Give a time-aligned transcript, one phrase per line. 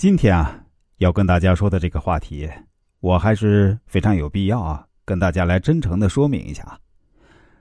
[0.00, 0.64] 今天啊，
[0.96, 2.48] 要跟大家说的这个话题，
[3.00, 6.80] 我还是非常有必要啊，跟大家来真诚的说明一下。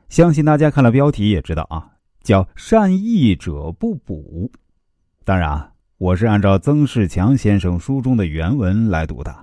[0.07, 1.85] 相信大家看了标题也知道啊，
[2.23, 4.49] 叫“善意者不补”。
[5.25, 9.35] 当然啊，我是按照曾仕强先生书中的原文来读的。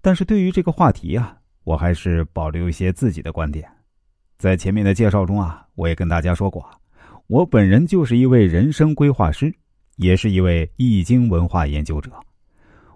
[0.00, 3.70] 但是对于这个话题啊，我还是保留一些自己的观点。
[4.38, 6.66] 在前面的介绍中啊，我也跟大家说过，
[7.26, 9.54] 我本人就是一位人生规划师。
[9.96, 12.10] 也是一位易经文化研究者，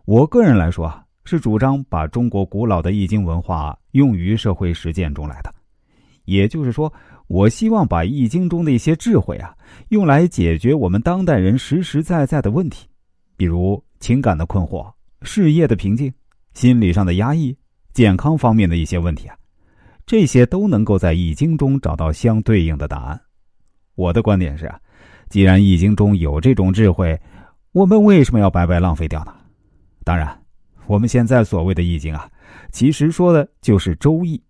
[0.05, 5.55] 我个人来说啊，是主张把中国古老的易经文化用于社会实践中来的。
[6.25, 6.93] 也就是说，
[7.29, 9.57] 我希望把易经中的一些智慧啊，
[9.91, 12.89] 用来解决我们当代人实实在在的问题，
[13.37, 14.93] 比如情感的困惑、
[15.23, 16.13] 事业的瓶颈、
[16.53, 17.57] 心理上的压抑、
[17.93, 19.37] 健康方面的一些问题啊，
[20.05, 23.21] 这些都能够在易经中找到相对应的答案。
[23.95, 24.81] 我的观点是啊。
[25.29, 27.19] 既然易经中有这种智慧，
[27.73, 29.35] 我们为什么要白白浪费掉呢？
[30.05, 30.43] 当然，
[30.87, 32.31] 我们现在所谓的易经啊，
[32.73, 34.43] 其实说的就是周易，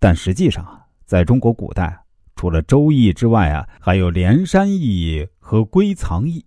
[0.00, 1.96] 但实际上啊，在中国古代，
[2.34, 6.44] 除了周易之外啊，还有连山易和归藏易，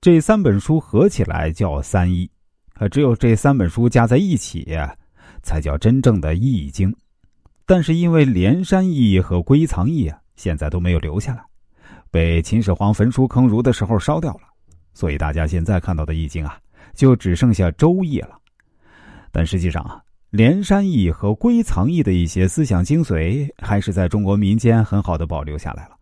[0.00, 2.28] 这三本书合起来叫三易，
[2.74, 4.76] 啊，只有这三本书加在一起，
[5.42, 6.92] 才叫真正的易经。
[7.64, 11.44] 但是因为连山易和归藏易啊，现在都没有留下来。
[12.10, 14.40] 被秦始皇焚书坑儒的时候烧掉了，
[14.94, 16.58] 所以大家现在看到的易经啊，
[16.94, 18.38] 就只剩下周易了。
[19.30, 20.00] 但实际上啊，
[20.30, 25.96] 连山易和归藏易的一些思想精髓，还是在中国民间很好的保留下来了。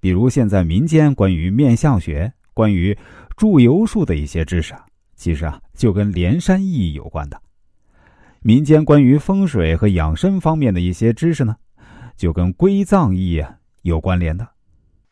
[0.00, 2.96] 比如现在民间关于面相学、关于
[3.36, 7.36] 祝由术的一些知识啊，其实啊就跟连山易有关的；
[8.40, 11.56] 民间关于风水和养生方面的一些知识呢，
[12.16, 13.42] 就跟归藏易
[13.82, 14.46] 有关联的。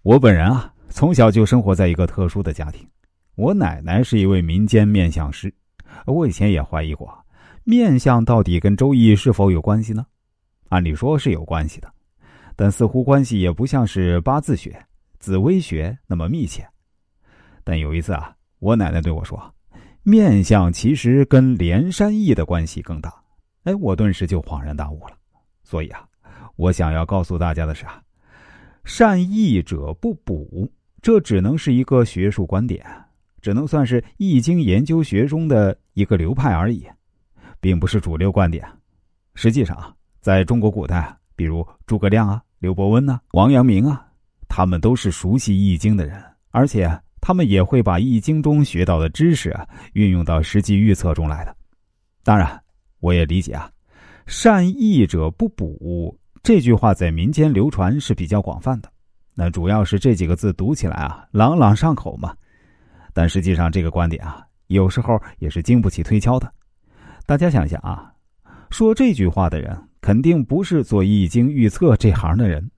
[0.04, 2.86] 我本人啊，从小就生活在一个特殊的家庭。
[3.36, 5.50] 我奶奶是一位民间面相师。
[6.04, 7.10] 我以前也怀疑过，
[7.64, 10.04] 面相到底跟周易是否有关系呢？
[10.68, 11.90] 按理说是有关系的，
[12.54, 14.78] 但似乎关系也不像是八字学、
[15.18, 16.68] 紫微学那么密切。
[17.64, 19.42] 但有一次啊，我奶奶对我说，
[20.02, 23.10] 面相其实跟连山易的关系更大。
[23.62, 25.16] 哎，我顿时就恍然大悟了。
[25.62, 26.06] 所以啊，
[26.56, 28.02] 我想要告诉大家的是啊。
[28.84, 32.84] 善易者不补，这只能是一个学术观点，
[33.40, 36.86] 只能算是易经研究学中的一个流派而已，
[37.60, 38.66] 并不是主流观点。
[39.34, 44.06] 实际上，在中国古代，比如诸葛亮啊、刘伯温呐、王阳明啊，
[44.48, 46.88] 他们都是熟悉易经的人，而且
[47.22, 51.56] 他们也会把易经中学到的知识啊运用到实际预测中来的。
[52.22, 52.62] 当然，
[53.00, 53.70] 我也理解啊，
[54.26, 56.18] 善易者不补。
[56.44, 58.92] 这句话在民间流传是比较广泛的，
[59.32, 62.36] 那主要是这几个字读起来啊朗朗上口嘛。
[63.14, 66.52] 但实际上这个观点啊，有时候也是经不起推敲的。
[67.24, 68.12] 大家想想啊，
[68.68, 72.70] 说这句话的人肯定不是做易经预测这行的人。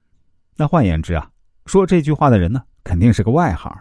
[0.56, 1.28] 那换言之啊，
[1.66, 3.76] 说这句话的人呢，肯定是个外行。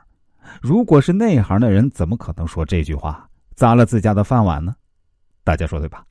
[0.64, 4.76] 如果是内行的人，怎么可能说这句话砸了自家的饭碗呢？
[5.44, 6.04] 大家说对吧？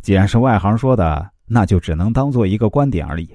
[0.00, 1.30] 既然是外行说的。
[1.48, 3.28] 那就只能当做一个观点而已。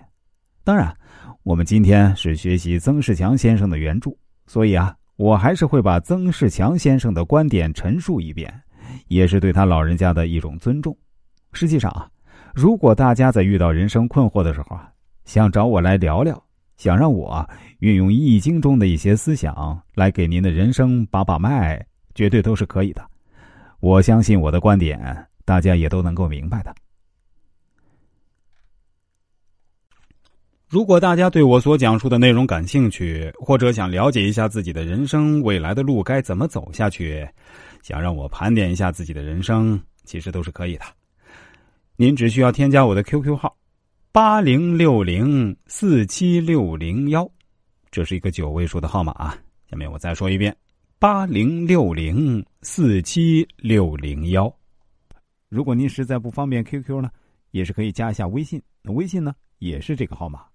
[0.64, 0.96] 当然，
[1.44, 4.16] 我们今天是学习曾仕强先生的原著，
[4.48, 8.54] 所以啊，我还是会把曾仕强先生的观点陈述一遍，
[9.08, 10.96] 也是对他老人家的一种尊重。
[11.52, 12.10] 实际上啊，
[12.54, 14.90] 如果大家在遇到人生困惑的时候啊，
[15.26, 16.42] 想找我来聊聊，
[16.78, 17.46] 想让我
[17.80, 21.86] 运用易经中的一些思想来给您的人生把把脉，
[22.16, 23.06] 绝对都是可以的。
[23.82, 26.74] 我相信我的观点，大家也都能够明白的。
[30.74, 37.24] 如果大家对我所讲述的内容感兴趣，或者想了解一下自己的人生未来的路该怎么走下去，
[37.84, 40.86] 想让我盘点一下自己的人生，其实都是可以的。
[41.96, 43.56] 您只需要添加我的 QQ 号：
[44.12, 47.30] 八零六零四七六零幺，
[47.92, 49.38] 这是一个九位数的号码啊。
[49.70, 50.58] 下面我再说一遍：
[50.98, 54.52] 八零六零四七六零幺。
[55.50, 57.12] 如果您实在不方便 QQ 呢，
[57.52, 60.46] 也是可以加一下微信，那微信呢也是这个号码。